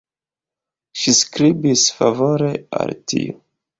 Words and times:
Ŝi 1.01 1.13
skribis 1.19 1.85
favore 1.99 2.51
al 2.81 2.95
tiu. 3.13 3.37